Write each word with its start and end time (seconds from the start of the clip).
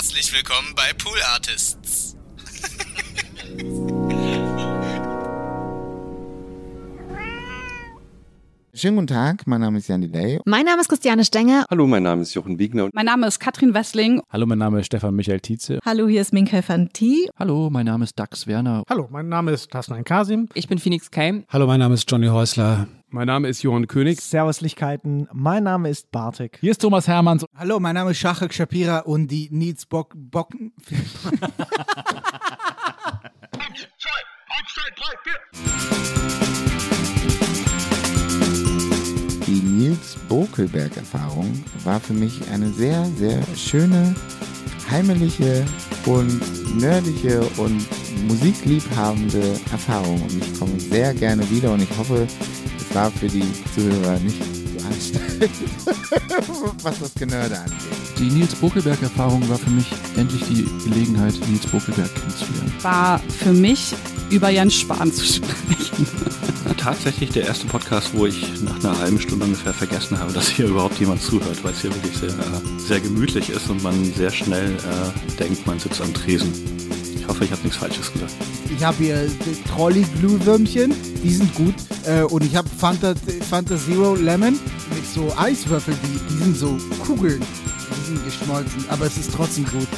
Herzlich 0.00 0.32
willkommen 0.32 0.72
bei 0.74 0.94
Pool 0.96 1.18
Artists. 1.34 2.16
Schönen 8.72 8.96
guten 8.96 9.08
Tag, 9.08 9.46
mein 9.46 9.60
Name 9.60 9.76
ist 9.76 9.88
Jan 9.88 10.00
Delay. 10.00 10.40
Mein 10.46 10.64
Name 10.64 10.80
ist 10.80 10.88
Christiane 10.88 11.22
Stenger. 11.22 11.66
Hallo, 11.70 11.86
mein 11.86 12.02
Name 12.02 12.22
ist 12.22 12.32
Jochen 12.32 12.58
Wiegner. 12.58 12.88
Mein 12.94 13.04
Name 13.04 13.26
ist 13.26 13.40
Katrin 13.40 13.74
Wessling. 13.74 14.22
Hallo, 14.30 14.46
mein 14.46 14.56
Name 14.56 14.80
ist 14.80 14.86
Stefan 14.86 15.14
Michael 15.14 15.40
Tietze. 15.40 15.80
Hallo, 15.84 16.08
hier 16.08 16.22
ist 16.22 16.32
Minka 16.32 16.62
Fanti. 16.62 17.28
Hallo, 17.38 17.68
mein 17.68 17.84
Name 17.84 18.04
ist 18.04 18.18
Dax 18.18 18.46
Werner. 18.46 18.84
Hallo, 18.88 19.06
mein 19.10 19.28
Name 19.28 19.52
ist 19.52 19.70
Tasnein 19.70 20.04
Kasim. 20.04 20.48
Ich 20.54 20.66
bin 20.66 20.78
Phoenix 20.78 21.10
Keim. 21.10 21.44
Hallo, 21.50 21.66
mein 21.66 21.78
Name 21.80 21.92
ist 21.92 22.10
Johnny 22.10 22.28
Häusler. 22.28 22.88
Mein 23.12 23.26
Name 23.26 23.48
ist 23.48 23.64
Johann 23.64 23.88
König. 23.88 24.20
Servuslichkeiten, 24.20 25.26
mein 25.32 25.64
Name 25.64 25.90
ist 25.90 26.12
Bartek. 26.12 26.58
Hier 26.60 26.70
ist 26.70 26.80
Thomas 26.80 27.08
Hermanns. 27.08 27.44
Hallo, 27.56 27.80
mein 27.80 27.96
Name 27.96 28.12
ist 28.12 28.18
Shachak 28.18 28.54
Shapira 28.54 29.00
und 29.00 29.26
die 29.26 29.48
Needs 29.50 29.84
Bock 29.86 30.14
Bocken. 30.16 30.72
Die 39.46 39.60
Nils 39.62 40.16
Bokelberg-Erfahrung 40.28 41.64
war 41.82 41.98
für 41.98 42.12
mich 42.12 42.48
eine 42.52 42.68
sehr, 42.72 43.04
sehr 43.16 43.42
schöne, 43.56 44.14
heimelige 44.88 45.66
und 46.06 46.78
nerdliche 46.78 47.40
und 47.56 47.84
musikliebhabende 48.28 49.58
Erfahrung. 49.72 50.22
Und 50.22 50.36
ich 50.36 50.58
komme 50.58 50.78
sehr 50.78 51.12
gerne 51.14 51.48
wieder 51.50 51.72
und 51.72 51.82
ich 51.82 51.98
hoffe, 51.98 52.28
war 52.94 53.10
für 53.10 53.28
die 53.28 53.44
Zuhörer 53.74 54.18
nicht 54.20 54.42
so 54.42 54.86
anstrengend, 54.86 55.50
was 56.82 56.98
das 56.98 57.14
Genörde 57.14 57.58
angeht. 57.58 57.76
Die 58.18 58.30
Nils 58.30 58.54
Bokelberg-Erfahrung 58.54 59.48
war 59.48 59.58
für 59.58 59.70
mich 59.70 59.86
endlich 60.16 60.42
die 60.44 60.66
Gelegenheit, 60.88 61.34
Nils 61.48 61.66
Bokelberg 61.66 62.14
kennenzulernen. 62.14 62.72
War 62.82 63.18
für 63.18 63.52
mich 63.52 63.94
über 64.30 64.50
Jens 64.50 64.74
Spahn 64.74 65.12
zu 65.12 65.24
sprechen. 65.24 66.06
Tatsächlich 66.76 67.30
der 67.30 67.46
erste 67.46 67.66
Podcast, 67.66 68.10
wo 68.14 68.26
ich 68.26 68.46
nach 68.62 68.78
einer 68.82 68.98
halben 68.98 69.20
Stunde 69.20 69.44
ungefähr 69.44 69.74
vergessen 69.74 70.18
habe, 70.18 70.32
dass 70.32 70.48
hier 70.48 70.66
überhaupt 70.66 70.98
jemand 70.98 71.20
zuhört, 71.22 71.62
weil 71.62 71.72
es 71.72 71.80
hier 71.82 71.94
wirklich 71.94 72.16
sehr, 72.16 72.32
sehr 72.78 73.00
gemütlich 73.00 73.50
ist 73.50 73.68
und 73.68 73.82
man 73.82 74.12
sehr 74.14 74.30
schnell 74.30 74.72
äh, 74.72 75.36
denkt, 75.38 75.66
man 75.66 75.78
sitzt 75.78 76.00
am 76.00 76.12
Tresen. 76.14 76.52
Ich 77.18 77.26
hoffe, 77.26 77.44
ich 77.44 77.50
habe 77.50 77.62
nichts 77.62 77.78
Falsches 77.78 78.12
gesagt. 78.12 78.32
Ich 78.74 78.84
habe 78.84 78.96
hier 78.98 79.28
Trolley-Glühwürmchen, 79.68 80.94
die 81.22 81.32
sind 81.32 81.54
gut. 81.54 81.74
Äh, 82.04 82.22
und 82.22 82.44
ich 82.44 82.56
habe 82.56 82.68
Fanta, 82.68 83.14
Fanta 83.48 83.76
Zero 83.76 84.14
Lemon 84.14 84.58
mit 84.94 85.06
so 85.14 85.32
Eiswürfeln, 85.36 85.96
die, 86.02 86.34
die 86.34 86.44
sind 86.44 86.56
so 86.56 86.76
Kugeln. 87.04 87.40
Die 87.40 88.06
sind 88.06 88.24
geschmolzen, 88.24 88.84
aber 88.88 89.06
es 89.06 89.16
ist 89.16 89.32
trotzdem 89.34 89.64
gut. 89.66 89.88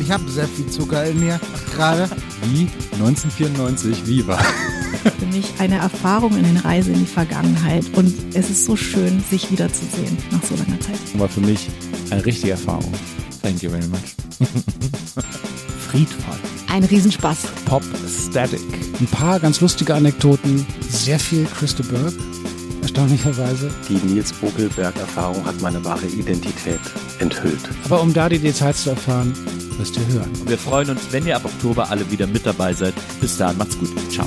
Ich 0.00 0.10
habe 0.10 0.28
sehr 0.30 0.46
viel 0.46 0.66
Zucker 0.66 1.04
in 1.04 1.20
mir 1.20 1.40
gerade. 1.74 2.08
Wie 2.52 2.68
1994 2.92 4.06
Viva. 4.06 4.38
Für 5.18 5.26
mich 5.26 5.52
eine 5.58 5.76
Erfahrung 5.76 6.36
in 6.36 6.44
eine 6.44 6.64
Reise 6.64 6.92
in 6.92 7.00
die 7.00 7.06
Vergangenheit. 7.06 7.84
Und 7.94 8.14
es 8.34 8.50
ist 8.50 8.64
so 8.64 8.76
schön, 8.76 9.22
sich 9.30 9.50
wiederzusehen 9.50 10.16
nach 10.30 10.42
so 10.42 10.54
langer 10.56 10.80
Zeit. 10.80 10.98
War 11.18 11.28
für 11.28 11.40
mich 11.40 11.68
eine 12.10 12.24
richtige 12.24 12.52
Erfahrung. 12.52 12.92
Thank 13.42 13.62
you 13.62 13.70
very 13.70 13.86
much. 13.88 14.14
Friedvoll. 15.88 16.38
Ein 16.68 16.84
Riesenspaß. 16.84 17.38
Pop 17.64 17.82
Static. 18.06 18.60
Ein 19.00 19.06
paar 19.06 19.40
ganz 19.40 19.62
lustige 19.62 19.94
Anekdoten. 19.94 20.66
Sehr 20.86 21.18
viel 21.18 21.46
Christa 21.46 21.82
Burke. 21.82 22.12
Erstaunlicherweise. 22.82 23.70
Die 23.88 23.94
Nils 23.94 24.30
Bokelberg-Erfahrung 24.32 25.44
hat 25.46 25.58
meine 25.62 25.82
wahre 25.84 26.06
Identität 26.06 26.80
enthüllt. 27.18 27.60
Aber 27.84 28.02
um 28.02 28.12
da 28.12 28.28
die 28.28 28.38
Details 28.38 28.82
zu 28.82 28.90
erfahren, 28.90 29.32
müsst 29.78 29.96
ihr 29.96 30.06
hören. 30.08 30.30
Wir 30.46 30.58
freuen 30.58 30.90
uns, 30.90 31.00
wenn 31.10 31.26
ihr 31.26 31.36
ab 31.36 31.46
Oktober 31.46 31.88
alle 31.88 32.10
wieder 32.10 32.26
mit 32.26 32.44
dabei 32.44 32.74
seid. 32.74 32.94
Bis 33.22 33.38
dahin, 33.38 33.56
macht's 33.56 33.78
gut. 33.78 33.90
Ciao. 34.10 34.26